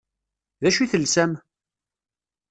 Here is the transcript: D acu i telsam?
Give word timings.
D 0.61 0.63
acu 0.69 0.81
i 0.83 0.87
telsam? 0.91 1.31